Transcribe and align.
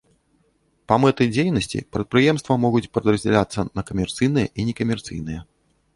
Па 0.91 0.95
мэты 1.03 1.27
дзейнасці 1.33 1.83
прадпрыемства 1.97 2.57
могуць 2.65 2.83
падраздзяляцца 2.99 3.67
на 3.75 3.81
камерцыйныя 3.91 4.47
і 4.59 4.71
некамерцыйныя. 4.71 5.39